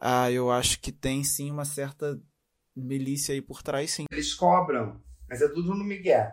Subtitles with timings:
[0.00, 2.20] ah, eu acho que tem sim uma certa
[2.74, 4.04] milícia aí por trás, sim.
[4.10, 6.30] Eles cobram, mas é tudo no Miguel.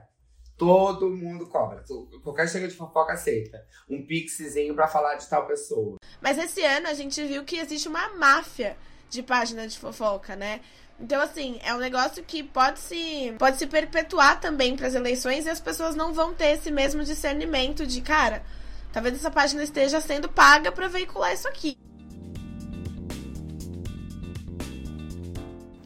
[0.58, 1.84] Todo mundo cobra.
[2.24, 3.66] Qualquer chega de fofoca aceita.
[3.90, 5.98] Um pixzinho para falar de tal pessoa.
[6.22, 8.78] Mas esse ano a gente viu que existe uma máfia
[9.10, 10.62] de página de fofoca, né?
[11.00, 15.46] Então, assim, é um negócio que pode se, pode se perpetuar também para as eleições
[15.46, 18.44] e as pessoas não vão ter esse mesmo discernimento de, cara,
[18.92, 21.78] talvez essa página esteja sendo paga para veicular isso aqui.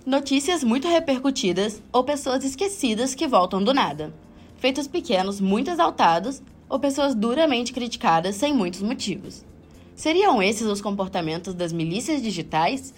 [0.08, 4.14] Notícias muito repercutidas ou pessoas esquecidas que voltam do nada.
[4.56, 9.44] Feitos pequenos muito exaltados ou pessoas duramente criticadas sem muitos motivos.
[9.98, 12.94] Seriam esses os comportamentos das milícias digitais?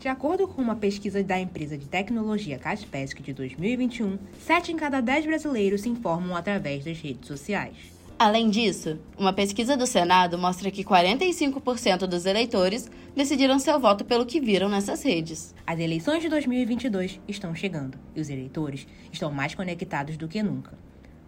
[0.00, 5.02] De acordo com uma pesquisa da empresa de tecnologia Kaspersky de 2021, 7 em cada
[5.02, 7.95] 10 brasileiros se informam através das redes sociais.
[8.18, 14.24] Além disso, uma pesquisa do Senado mostra que 45% dos eleitores decidiram seu voto pelo
[14.24, 15.54] que viram nessas redes.
[15.66, 20.72] As eleições de 2022 estão chegando e os eleitores estão mais conectados do que nunca.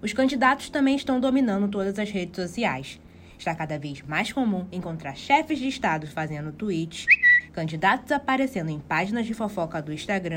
[0.01, 2.99] Os candidatos também estão dominando todas as redes sociais.
[3.39, 7.05] Está cada vez mais comum encontrar chefes de estado fazendo tweets
[7.53, 10.37] candidatos aparecendo em páginas de fofoca do Instagram.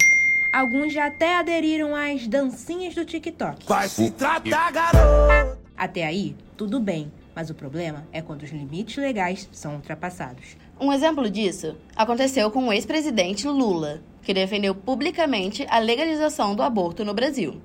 [0.52, 3.66] Alguns já até aderiram às dancinhas do TikTok.
[3.67, 5.60] Vai se tratar, garoto!
[5.81, 10.55] Até aí, tudo bem, mas o problema é quando os limites legais são ultrapassados.
[10.79, 17.03] Um exemplo disso aconteceu com o ex-presidente Lula, que defendeu publicamente a legalização do aborto
[17.03, 17.59] no Brasil.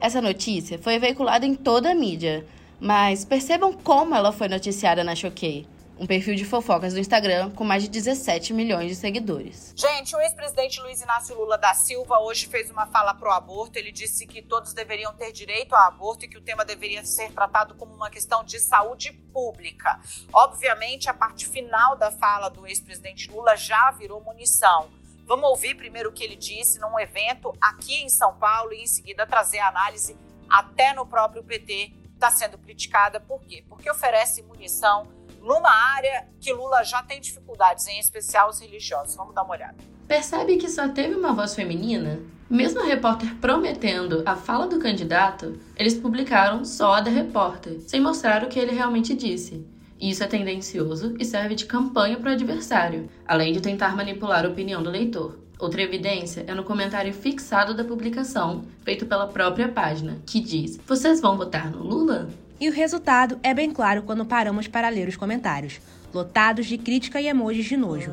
[0.00, 2.46] Essa notícia foi veiculada em toda a mídia,
[2.78, 5.66] mas percebam como ela foi noticiada na Choquei
[5.98, 9.72] um perfil de fofocas do Instagram com mais de 17 milhões de seguidores.
[9.76, 13.78] Gente, o ex-presidente Luiz Inácio Lula da Silva hoje fez uma fala pro aborto.
[13.78, 17.30] Ele disse que todos deveriam ter direito ao aborto e que o tema deveria ser
[17.32, 20.00] tratado como uma questão de saúde pública.
[20.32, 24.88] Obviamente, a parte final da fala do ex-presidente Lula já virou munição.
[25.26, 28.86] Vamos ouvir primeiro o que ele disse num evento aqui em São Paulo e em
[28.86, 30.16] seguida trazer a análise
[30.50, 33.18] até no próprio PT está sendo criticada.
[33.18, 33.64] Por quê?
[33.68, 35.08] Porque oferece munição
[35.42, 39.16] numa área que Lula já tem dificuldades, em especial os religiosos.
[39.16, 39.76] Vamos dar uma olhada.
[40.06, 42.20] Percebe que só teve uma voz feminina?
[42.48, 48.00] Mesmo a repórter prometendo a fala do candidato, eles publicaram só a da repórter, sem
[48.00, 49.66] mostrar o que ele realmente disse.
[49.98, 54.48] Isso é tendencioso e serve de campanha para o adversário, além de tentar manipular a
[54.48, 55.38] opinião do leitor.
[55.58, 61.20] Outra evidência é no comentário fixado da publicação, feito pela própria página, que diz: Vocês
[61.20, 62.28] vão votar no Lula?
[62.62, 65.80] E o resultado é bem claro quando paramos para ler os comentários,
[66.14, 68.12] lotados de crítica e emojis de nojo.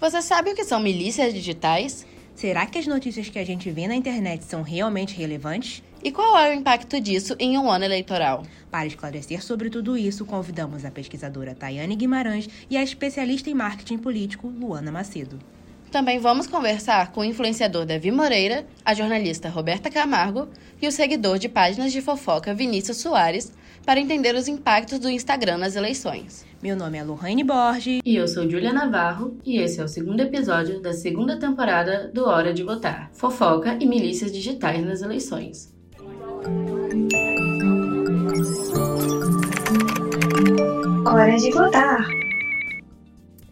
[0.00, 2.06] Você sabe o que são milícias digitais?
[2.36, 5.82] Será que as notícias que a gente vê na internet são realmente relevantes?
[6.00, 8.44] E qual é o impacto disso em um ano eleitoral?
[8.70, 13.98] Para esclarecer sobre tudo isso, convidamos a pesquisadora Tayane Guimarães e a especialista em marketing
[13.98, 15.40] político Luana Macedo.
[15.90, 20.48] Também vamos conversar com o influenciador Davi Moreira, a jornalista Roberta Camargo
[20.80, 23.52] e o seguidor de páginas de fofoca Vinícius Soares
[23.84, 26.46] para entender os impactos do Instagram nas eleições.
[26.62, 28.02] Meu nome é Lohane Borges.
[28.04, 32.24] E eu sou Julia Navarro, e esse é o segundo episódio da segunda temporada do
[32.24, 35.74] Hora de Votar Fofoca e Milícias Digitais nas Eleições.
[41.04, 42.06] Hora de votar.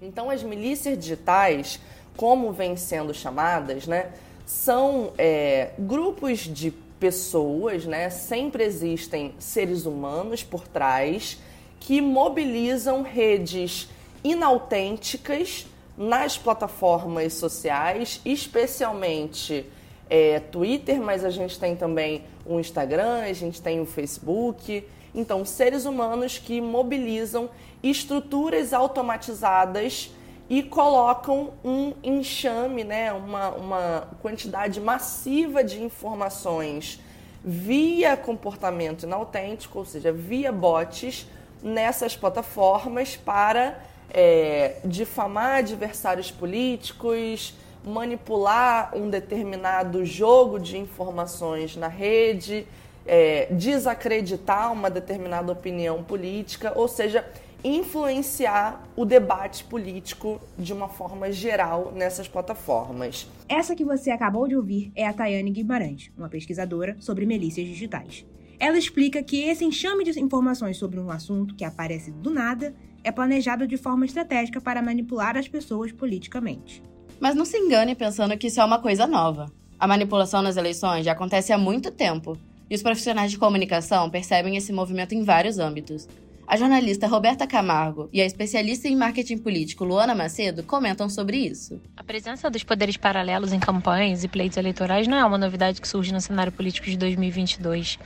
[0.00, 1.80] Então, as milícias digitais
[2.18, 4.10] como vêm sendo chamadas, né,
[4.44, 11.38] são é, grupos de pessoas, né, sempre existem seres humanos por trás
[11.78, 13.88] que mobilizam redes
[14.24, 15.64] inautênticas
[15.96, 19.64] nas plataformas sociais, especialmente
[20.10, 24.84] é, Twitter, mas a gente tem também o Instagram, a gente tem o Facebook.
[25.14, 27.48] Então, seres humanos que mobilizam
[27.80, 30.10] estruturas automatizadas
[30.48, 37.00] e colocam um enxame, né, uma, uma quantidade massiva de informações
[37.44, 41.26] via comportamento inautêntico, ou seja, via bots,
[41.62, 43.78] nessas plataformas para
[44.10, 47.54] é, difamar adversários políticos,
[47.84, 52.66] manipular um determinado jogo de informações na rede,
[53.06, 57.24] é, desacreditar uma determinada opinião política, ou seja,
[57.62, 63.26] influenciar o debate político de uma forma geral nessas plataformas.
[63.48, 68.24] Essa que você acabou de ouvir é a Tayane Guimarães, uma pesquisadora sobre milícias digitais.
[68.60, 72.74] Ela explica que esse enxame de informações sobre um assunto que aparece do nada
[73.04, 76.82] é planejado de forma estratégica para manipular as pessoas politicamente.
[77.20, 79.46] Mas não se engane pensando que isso é uma coisa nova.
[79.78, 82.36] A manipulação nas eleições já acontece há muito tempo,
[82.68, 86.08] e os profissionais de comunicação percebem esse movimento em vários âmbitos.
[86.48, 91.78] A jornalista Roberta Camargo e a especialista em marketing político Luana Macedo comentam sobre isso.
[91.94, 95.86] A presença dos poderes paralelos em campanhas e pleitos eleitorais não é uma novidade que
[95.86, 97.98] surge no cenário político de 2022.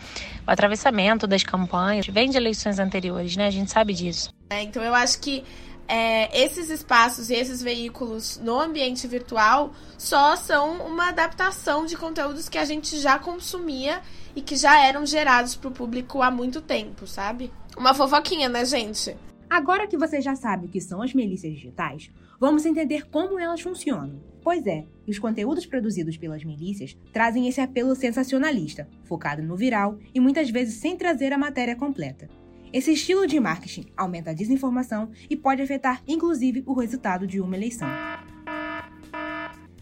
[0.45, 3.47] O atravessamento das campanhas vem de eleições anteriores, né?
[3.47, 4.35] A gente sabe disso.
[4.51, 5.45] É, então eu acho que
[5.93, 12.49] é, esses espaços e esses veículos no ambiente virtual só são uma adaptação de conteúdos
[12.49, 14.01] que a gente já consumia
[14.35, 17.53] e que já eram gerados para o público há muito tempo, sabe?
[17.77, 19.15] Uma fofoquinha, né, gente?
[19.51, 22.11] Agora que você já sabe o que são as milícias digitais,
[22.41, 24.19] vamos entender como elas funcionam.
[24.43, 30.21] Pois é, os conteúdos produzidos pelas milícias trazem esse apelo sensacionalista, focado no viral e
[30.21, 32.31] muitas vezes sem trazer a matéria completa.
[32.73, 37.55] Esse estilo de marketing aumenta a desinformação e pode afetar inclusive o resultado de uma
[37.55, 37.87] eleição.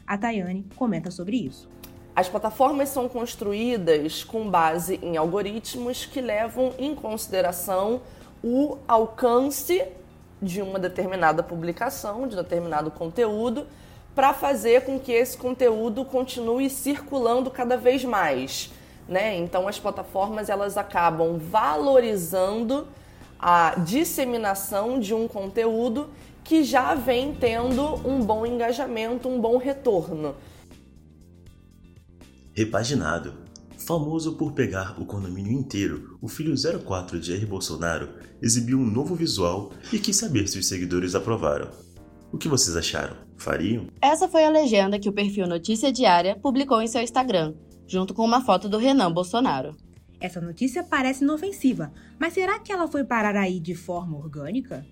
[0.05, 1.69] A Tayane comenta sobre isso.
[2.17, 8.03] As plataformas são construídas com base em algoritmos que levam em consideração
[8.43, 9.85] o alcance
[10.43, 13.69] de uma determinada publicação, de determinado conteúdo,
[14.17, 18.73] para fazer com que esse conteúdo continue circulando cada vez mais.
[19.11, 19.37] Né?
[19.37, 22.87] Então as plataformas elas acabam valorizando
[23.37, 26.09] a disseminação de um conteúdo
[26.45, 30.37] que já vem tendo um bom engajamento, um bom retorno.
[32.55, 33.35] Repaginado.
[33.79, 38.11] Famoso por pegar o condomínio inteiro, o filho 04 de Jair Bolsonaro
[38.41, 41.71] exibiu um novo visual e quis saber se os seguidores aprovaram.
[42.31, 43.17] O que vocês acharam?
[43.37, 43.87] Fariam?
[44.01, 47.55] Essa foi a legenda que o perfil Notícia Diária publicou em seu Instagram,
[47.91, 49.77] junto com uma foto do Renan Bolsonaro.
[50.21, 54.87] Essa notícia parece inofensiva, mas será que ela foi parar aí de forma orgânica?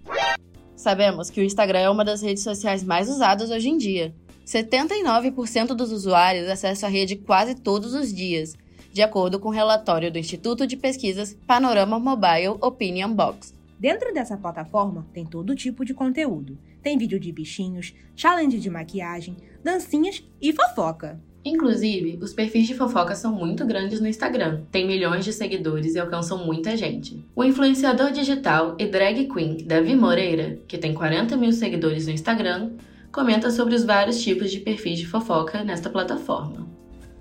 [0.75, 4.13] Sabemos que o Instagram é uma das redes sociais mais usadas hoje em dia.
[4.45, 8.57] 79% dos usuários acessam a rede quase todos os dias,
[8.93, 13.55] de acordo com o um relatório do Instituto de Pesquisas Panorama Mobile Opinion Box.
[13.79, 16.59] Dentro dessa plataforma tem todo tipo de conteúdo.
[16.83, 21.21] Tem vídeo de bichinhos, challenge de maquiagem, dancinhas e fofoca.
[21.45, 25.99] Inclusive, os perfis de fofoca são muito grandes no Instagram, tem milhões de seguidores e
[25.99, 27.25] alcançam muita gente.
[27.35, 32.73] O influenciador digital e drag queen Davi Moreira, que tem 40 mil seguidores no Instagram,
[33.13, 36.67] comenta sobre os vários tipos de perfis de fofoca nesta plataforma.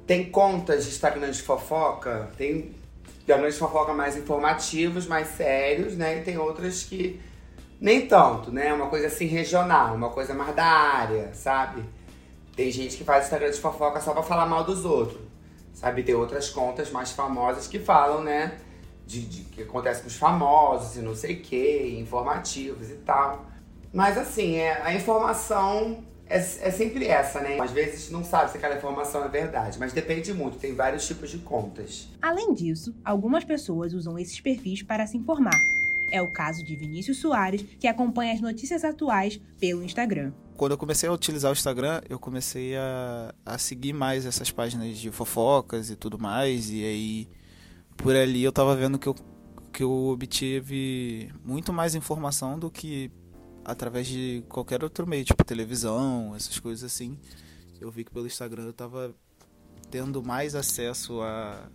[0.05, 2.71] Tem contas de Instagram de fofoca, tem
[3.19, 6.19] Instagram de fofoca mais informativos, mais sérios, né?
[6.19, 7.19] E tem outras que
[7.79, 8.73] nem tanto, né?
[8.73, 11.83] Uma coisa assim regional, uma coisa mais da área, sabe?
[12.57, 15.21] Tem gente que faz Instagram de fofoca só pra falar mal dos outros.
[15.75, 16.01] Sabe?
[16.01, 18.57] Tem outras contas mais famosas que falam, né?
[19.05, 23.45] De, de que acontece com os famosos e não sei o que, informativos e tal.
[23.93, 27.59] Mas assim, é, a informação é, é, sempre essa, né?
[27.59, 31.29] Às vezes não sabe se aquela informação é verdade, mas depende muito, tem vários tipos
[31.29, 32.09] de contas.
[32.19, 35.76] Além disso, algumas pessoas usam esses perfis para se informar.
[36.11, 40.77] É o caso de Vinícius Soares, que acompanha as notícias atuais pelo Instagram quando eu
[40.77, 45.91] comecei a utilizar o Instagram, eu comecei a, a seguir mais essas páginas de fofocas
[45.91, 46.71] e tudo mais.
[46.71, 47.29] E aí,
[47.95, 49.15] por ali, eu tava vendo que eu,
[49.71, 53.11] que eu obtive muito mais informação do que
[53.63, 57.19] através de qualquer outro meio, tipo televisão, essas coisas assim.
[57.79, 59.13] Eu vi que pelo Instagram eu tava
[59.91, 61.69] tendo mais acesso a,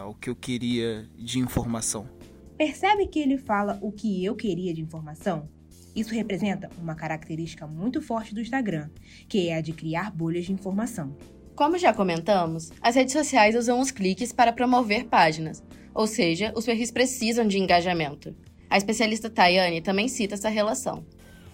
[0.00, 2.08] ao que eu queria de informação.
[2.56, 5.46] Percebe que ele fala o que eu queria de informação?
[5.94, 8.88] Isso representa uma característica muito forte do Instagram,
[9.28, 11.14] que é a de criar bolhas de informação.
[11.54, 15.62] Como já comentamos, as redes sociais usam os cliques para promover páginas,
[15.94, 18.34] ou seja, os perfis precisam de engajamento.
[18.70, 21.04] A especialista Tayane também cita essa relação.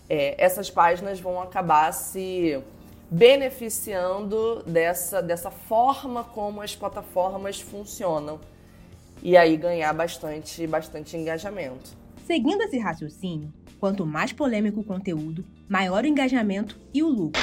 [0.09, 2.62] É, essas páginas vão acabar se
[3.11, 8.40] beneficiando dessa, dessa forma como as plataformas funcionam
[9.23, 11.97] e aí ganhar bastante, bastante engajamento.
[12.26, 13.52] Seguindo esse raciocínio,
[13.83, 17.43] Quanto mais polêmico o conteúdo, maior o engajamento e o lucro.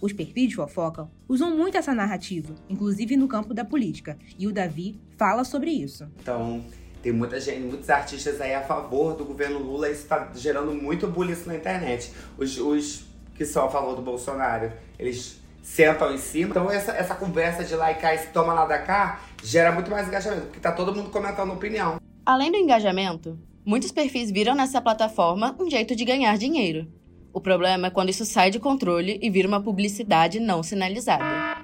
[0.00, 4.52] Os perfis de fofoca usam muito essa narrativa, inclusive no campo da política, e o
[4.52, 6.08] Davi fala sobre isso.
[6.22, 6.64] Então,
[7.02, 10.72] tem muita gente, muitos artistas aí a favor do governo Lula, e isso está gerando
[10.72, 12.14] muito bullying na internet.
[12.38, 13.04] Os, os
[13.34, 16.50] que são a favor do Bolsonaro, eles sentam em cima.
[16.50, 19.90] Então essa, essa conversa de lá e cá e toma lá da cá gera muito
[19.90, 21.96] mais engajamento, porque tá todo mundo comentando opinião.
[22.24, 26.86] Além do engajamento, Muitos perfis viram nessa plataforma um jeito de ganhar dinheiro.
[27.32, 31.63] O problema é quando isso sai de controle e vira uma publicidade não sinalizada.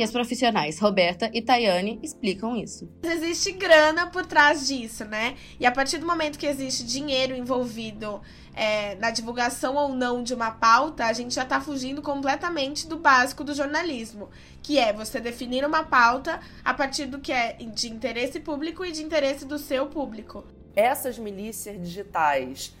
[0.00, 2.88] E as profissionais Roberta e Tayane explicam isso.
[3.02, 5.36] Existe grana por trás disso, né?
[5.60, 8.22] E a partir do momento que existe dinheiro envolvido
[8.54, 12.96] é, na divulgação ou não de uma pauta, a gente já está fugindo completamente do
[12.96, 14.30] básico do jornalismo,
[14.62, 18.92] que é você definir uma pauta a partir do que é de interesse público e
[18.92, 20.46] de interesse do seu público.
[20.74, 22.74] essas milícias digitais,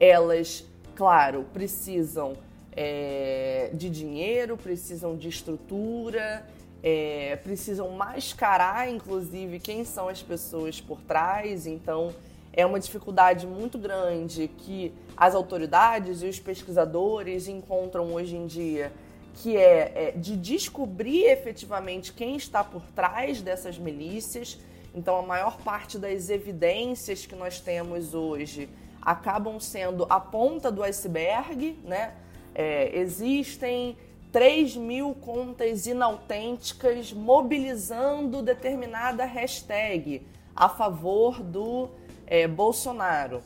[0.00, 0.64] elas,
[0.96, 2.36] claro, precisam
[2.76, 6.44] é, de dinheiro, precisam de estrutura,
[6.86, 11.66] é, precisam mascarar, inclusive, quem são as pessoas por trás.
[11.66, 12.14] Então,
[12.52, 18.92] é uma dificuldade muito grande que as autoridades e os pesquisadores encontram hoje em dia,
[19.32, 24.58] que é, é de descobrir efetivamente quem está por trás dessas milícias.
[24.94, 28.68] Então, a maior parte das evidências que nós temos hoje
[29.00, 32.12] acabam sendo a ponta do iceberg, né?
[32.54, 33.96] É, existem
[34.34, 40.26] 3 mil contas inautênticas mobilizando determinada hashtag
[40.56, 41.88] a favor do
[42.26, 43.44] é, Bolsonaro.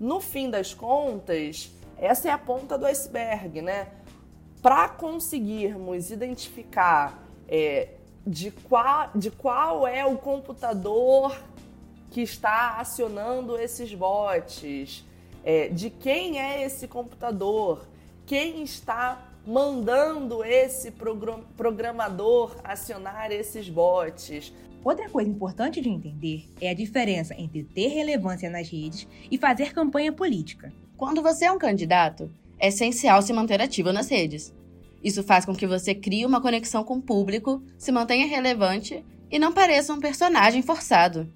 [0.00, 3.88] No fim das contas, essa é a ponta do iceberg, né?
[4.62, 7.88] Para conseguirmos identificar é,
[8.26, 11.38] de, qual, de qual é o computador
[12.10, 15.04] que está acionando esses bots,
[15.44, 17.86] é, de quem é esse computador,
[18.24, 20.92] quem está mandando esse
[21.56, 24.52] programador acionar esses bots.
[24.84, 29.72] Outra coisa importante de entender é a diferença entre ter relevância nas redes e fazer
[29.72, 30.72] campanha política.
[30.96, 34.52] Quando você é um candidato, é essencial se manter ativo nas redes.
[35.02, 39.38] Isso faz com que você crie uma conexão com o público, se mantenha relevante e
[39.38, 41.28] não pareça um personagem forçado.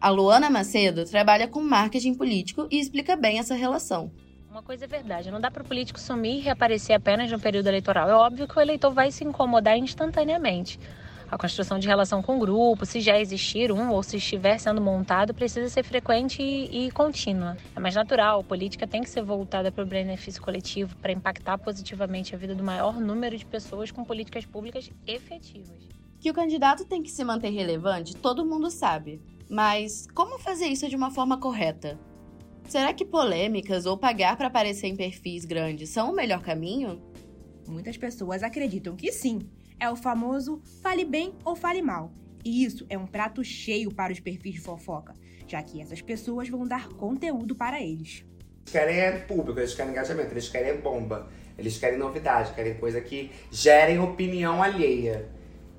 [0.00, 4.10] A Luana Macedo trabalha com marketing político e explica bem essa relação.
[4.50, 7.68] Uma coisa é verdade, não dá para o político sumir e reaparecer apenas no período
[7.68, 8.10] eleitoral.
[8.10, 10.76] É óbvio que o eleitor vai se incomodar instantaneamente.
[11.30, 14.80] A construção de relação com o grupo, se já existir um ou se estiver sendo
[14.80, 17.56] montado, precisa ser frequente e, e contínua.
[17.76, 21.56] É mais natural, a política tem que ser voltada para o benefício coletivo, para impactar
[21.56, 25.78] positivamente a vida do maior número de pessoas com políticas públicas efetivas.
[26.18, 29.22] Que o candidato tem que se manter relevante, todo mundo sabe.
[29.48, 31.96] Mas como fazer isso de uma forma correta?
[32.70, 37.02] Será que polêmicas ou pagar para aparecer em perfis grandes são o melhor caminho?
[37.66, 39.40] Muitas pessoas acreditam que sim.
[39.80, 42.12] É o famoso fale bem ou fale mal.
[42.44, 45.14] E isso é um prato cheio para os perfis de fofoca,
[45.48, 48.24] já que essas pessoas vão dar conteúdo para eles.
[48.60, 53.00] Eles querem é público, eles querem engajamento, eles querem bomba, eles querem novidade, querem coisa
[53.00, 55.28] que gerem opinião alheia.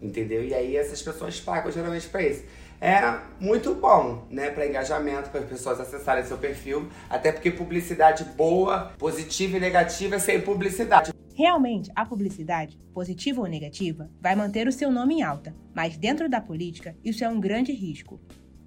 [0.01, 0.43] Entendeu?
[0.43, 2.43] E aí essas pessoas pagam geralmente para isso
[2.81, 8.23] é muito bom, né, para engajamento, para as pessoas acessarem seu perfil, até porque publicidade
[8.35, 11.13] boa, positiva e negativa é sem publicidade.
[11.35, 16.27] Realmente, a publicidade, positiva ou negativa, vai manter o seu nome em alta, mas dentro
[16.27, 18.19] da política, isso é um grande risco.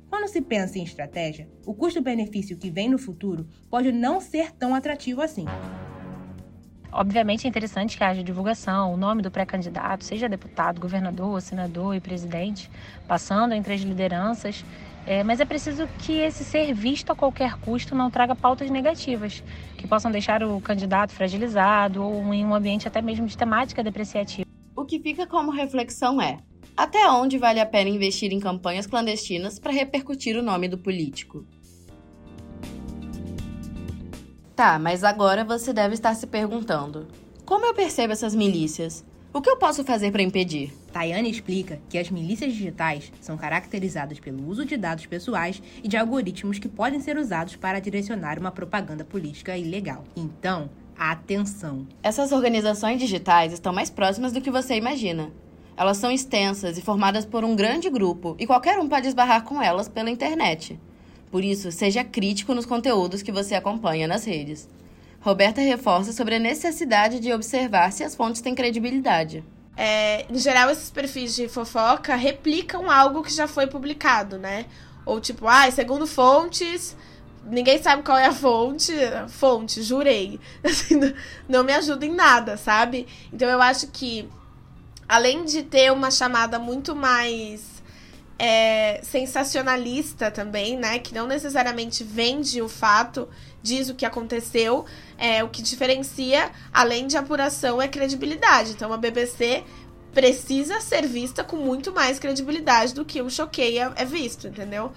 [0.08, 4.72] Quando se pensa em estratégia, o custo-benefício que vem no futuro pode não ser tão
[4.72, 5.44] atrativo assim.
[6.96, 12.00] Obviamente é interessante que haja divulgação, o nome do pré-candidato, seja deputado, governador, senador e
[12.00, 12.70] presidente,
[13.08, 14.64] passando entre as lideranças,
[15.04, 19.42] é, mas é preciso que esse ser visto a qualquer custo não traga pautas negativas,
[19.76, 24.48] que possam deixar o candidato fragilizado ou em um ambiente até mesmo de temática depreciativa.
[24.76, 26.38] O que fica como reflexão é:
[26.76, 31.44] até onde vale a pena investir em campanhas clandestinas para repercutir o nome do político?
[34.54, 37.08] Tá, mas agora você deve estar se perguntando:
[37.44, 39.04] como eu percebo essas milícias?
[39.32, 40.72] O que eu posso fazer para impedir?
[40.92, 45.96] Tayane explica que as milícias digitais são caracterizadas pelo uso de dados pessoais e de
[45.96, 50.04] algoritmos que podem ser usados para direcionar uma propaganda política ilegal.
[50.14, 51.84] Então, atenção!
[52.00, 55.32] Essas organizações digitais estão mais próximas do que você imagina.
[55.76, 59.60] Elas são extensas e formadas por um grande grupo, e qualquer um pode esbarrar com
[59.60, 60.78] elas pela internet.
[61.34, 64.68] Por isso, seja crítico nos conteúdos que você acompanha nas redes.
[65.20, 69.42] Roberta reforça sobre a necessidade de observar se as fontes têm credibilidade.
[69.76, 74.66] É, em geral, esses perfis de fofoca replicam algo que já foi publicado, né?
[75.04, 76.96] Ou tipo, ah, segundo fontes,
[77.44, 78.92] ninguém sabe qual é a fonte.
[79.26, 80.38] Fonte, jurei.
[80.62, 81.00] Assim,
[81.48, 83.08] não me ajuda em nada, sabe?
[83.32, 84.28] Então eu acho que,
[85.08, 87.73] além de ter uma chamada muito mais
[88.38, 90.98] é, sensacionalista também, né?
[90.98, 93.28] Que não necessariamente vende o fato,
[93.62, 94.84] diz o que aconteceu.
[95.16, 98.72] É, o que diferencia, além de apuração, é credibilidade.
[98.72, 99.64] Então a BBC
[100.12, 104.92] precisa ser vista com muito mais credibilidade do que o Choqueia é visto, entendeu?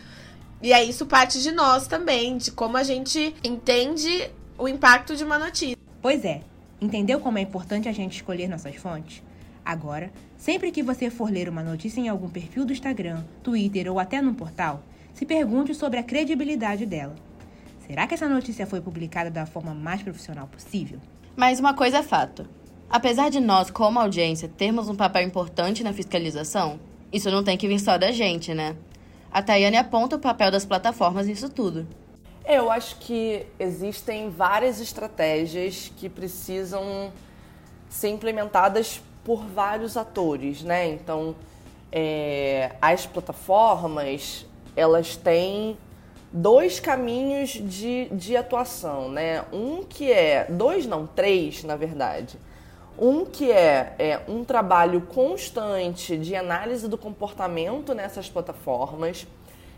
[0.62, 5.24] E aí isso parte de nós também, de como a gente entende o impacto de
[5.24, 5.78] uma notícia.
[6.02, 6.42] Pois é,
[6.80, 9.24] entendeu como é importante a gente escolher nossas fontes?
[9.66, 14.00] Agora, sempre que você for ler uma notícia em algum perfil do Instagram, Twitter ou
[14.00, 17.16] até num portal, se pergunte sobre a credibilidade dela.
[17.88, 21.00] Será que essa notícia foi publicada da forma mais profissional possível?
[21.36, 22.48] Mas uma coisa é fato.
[22.90, 26.80] Apesar de nós, como audiência, termos um papel importante na fiscalização,
[27.12, 28.76] isso não tem que vir só da gente, né?
[29.32, 31.88] A Tayane aponta o papel das plataformas nisso tudo.
[32.46, 37.12] Eu acho que existem várias estratégias que precisam
[37.90, 40.88] ser implementadas por vários atores, né?
[40.88, 41.36] Então,
[41.92, 45.78] é, as plataformas, elas têm
[46.32, 49.44] dois caminhos de, de atuação, né?
[49.52, 52.40] Um que é, dois não, três, na verdade.
[52.98, 59.28] Um que é, é um trabalho constante de análise do comportamento nessas plataformas,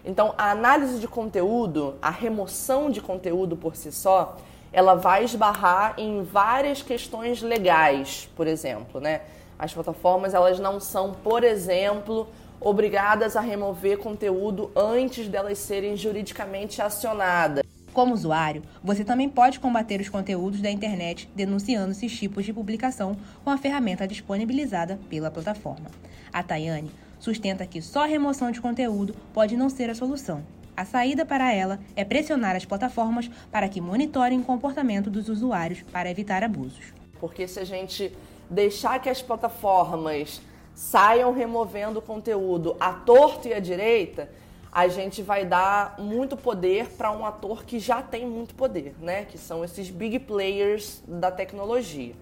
[0.06, 4.38] então, a análise de conteúdo, a remoção de conteúdo por si só,
[4.72, 9.22] ela vai esbarrar em várias questões legais, por exemplo, né?
[9.58, 12.28] As plataformas, elas não são, por exemplo,
[12.62, 17.64] obrigadas a remover conteúdo antes delas serem juridicamente acionadas.
[17.92, 23.18] Como usuário, você também pode combater os conteúdos da internet denunciando esses tipos de publicação
[23.44, 25.88] com a ferramenta disponibilizada pela plataforma.
[26.32, 30.44] A Tayane sustenta que só a remoção de conteúdo pode não ser a solução.
[30.80, 35.82] A saída para ela é pressionar as plataformas para que monitorem o comportamento dos usuários
[35.82, 36.94] para evitar abusos.
[37.20, 38.16] Porque se a gente
[38.50, 40.40] deixar que as plataformas
[40.74, 44.30] saiam removendo conteúdo à torto e à direita,
[44.72, 49.26] a gente vai dar muito poder para um ator que já tem muito poder, né?
[49.26, 52.14] Que são esses big players da tecnologia.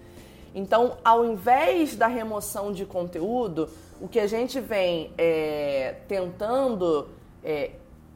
[0.52, 7.08] Então, ao invés da remoção de conteúdo, o que a gente vem é, tentando
[7.44, 7.70] é,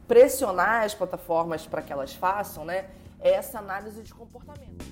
[0.07, 2.85] pressionar as plataformas para que elas façam, né,
[3.19, 4.83] é essa análise de comportamento.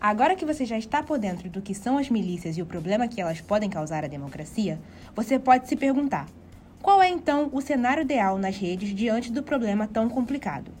[0.00, 3.06] Agora que você já está por dentro do que são as milícias e o problema
[3.06, 4.80] que elas podem causar à democracia,
[5.14, 6.26] você pode se perguntar:
[6.80, 10.72] qual é então o cenário ideal nas redes diante do problema tão complicado?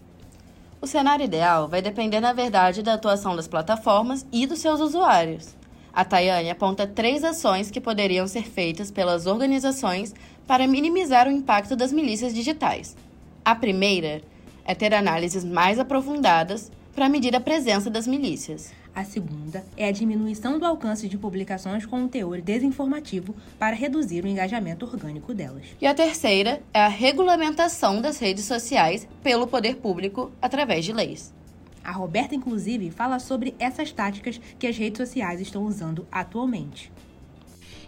[0.80, 5.54] O cenário ideal vai depender, na verdade, da atuação das plataformas e dos seus usuários.
[5.92, 10.14] A Tayane aponta três ações que poderiam ser feitas pelas organizações
[10.46, 12.96] para minimizar o impacto das milícias digitais.
[13.44, 14.22] A primeira
[14.64, 18.72] é ter análises mais aprofundadas para medir a presença das milícias.
[18.94, 24.24] A segunda é a diminuição do alcance de publicações com um teor desinformativo para reduzir
[24.24, 25.64] o engajamento orgânico delas.
[25.80, 31.32] E a terceira é a regulamentação das redes sociais pelo poder público através de leis.
[31.82, 36.92] A Roberta, inclusive, fala sobre essas táticas que as redes sociais estão usando atualmente.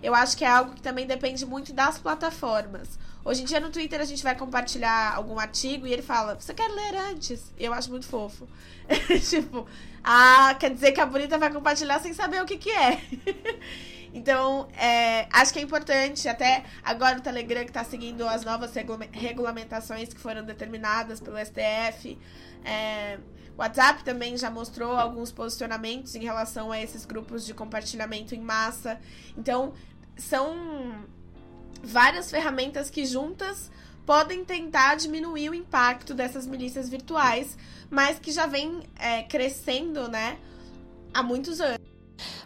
[0.02, 2.98] Eu acho que é algo que também depende muito das plataformas.
[3.24, 6.52] Hoje em dia no Twitter a gente vai compartilhar algum artigo e ele fala: Você
[6.52, 7.52] quer ler antes?
[7.56, 8.48] E eu acho muito fofo.
[9.30, 9.64] tipo,
[10.02, 13.00] ah, quer dizer que a bonita vai compartilhar sem saber o que, que é.
[14.12, 18.72] então, é, acho que é importante, até agora o Telegram que está seguindo as novas
[19.12, 22.18] regulamentações que foram determinadas pelo STF.
[22.64, 23.18] É,
[23.56, 28.40] o WhatsApp também já mostrou alguns posicionamentos em relação a esses grupos de compartilhamento em
[28.40, 28.98] massa.
[29.36, 29.72] Então,
[30.16, 31.04] são
[31.82, 33.70] várias ferramentas que juntas
[34.06, 37.56] podem tentar diminuir o impacto dessas milícias virtuais,
[37.90, 40.38] mas que já vem é, crescendo, né,
[41.12, 41.91] há muitos anos.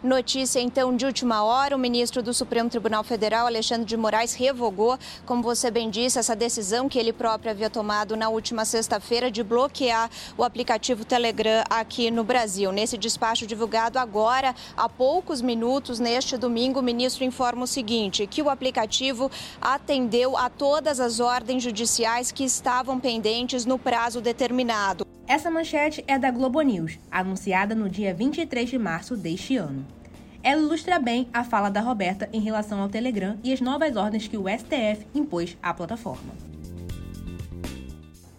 [0.03, 4.97] Notícia então de última hora: o ministro do Supremo Tribunal Federal, Alexandre de Moraes, revogou,
[5.25, 9.43] como você bem disse, essa decisão que ele próprio havia tomado na última sexta-feira de
[9.43, 12.71] bloquear o aplicativo Telegram aqui no Brasil.
[12.71, 18.41] Nesse despacho divulgado agora, há poucos minutos, neste domingo, o ministro informa o seguinte: que
[18.41, 25.16] o aplicativo atendeu a todas as ordens judiciais que estavam pendentes no prazo determinado.
[25.27, 29.85] Essa manchete é da Globo News, anunciada no dia 23 de março deste ano.
[30.41, 34.25] Ela ilustra bem a fala da Roberta em relação ao Telegram e as novas ordens
[34.25, 36.33] que o STF impôs à plataforma.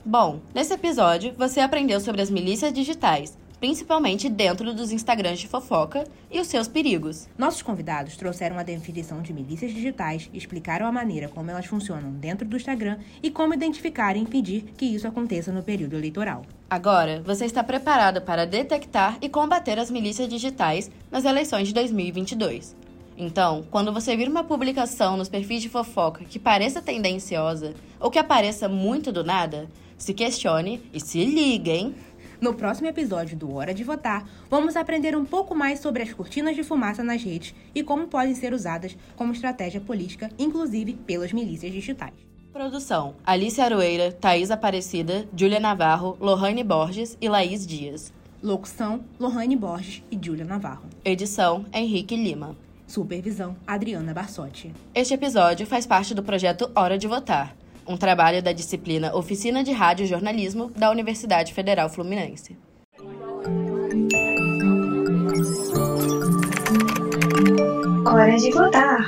[0.03, 6.05] Bom, nesse episódio você aprendeu sobre as milícias digitais, principalmente dentro dos Instagrams de fofoca
[6.31, 7.29] e os seus perigos.
[7.37, 12.47] Nossos convidados trouxeram a definição de milícias digitais, explicaram a maneira como elas funcionam dentro
[12.47, 16.45] do Instagram e como identificar e impedir que isso aconteça no período eleitoral.
[16.71, 22.77] Agora, você está preparado para detectar e combater as milícias digitais nas eleições de 2022.
[23.21, 28.19] Então, quando você vir uma publicação nos perfis de fofoca que pareça tendenciosa ou que
[28.19, 29.69] apareça muito do nada,
[29.99, 31.95] se questione e se ligue, hein?
[32.41, 36.55] No próximo episódio do Hora de Votar, vamos aprender um pouco mais sobre as cortinas
[36.55, 41.73] de fumaça nas redes e como podem ser usadas como estratégia política, inclusive pelas milícias
[41.73, 42.15] digitais.
[42.53, 48.13] Produção: Alice Aroeira, Thaís Aparecida, Júlia Navarro, Lohane Borges e Laís Dias.
[48.41, 50.85] Locução: Lohane Borges e Júlia Navarro.
[51.05, 52.57] Edição: Henrique Lima.
[52.87, 54.73] Supervisão: Adriana Barsotti.
[54.95, 57.58] Este episódio faz parte do projeto Hora de Votar
[57.89, 62.57] um trabalho da disciplina Oficina de Rádio e Jornalismo da Universidade Federal Fluminense.
[68.07, 69.07] Hora de votar.